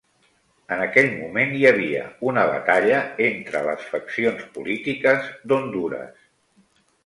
[0.75, 6.29] En aquell moment, hi havia una batalla entre les faccions polítiques d'Hondures.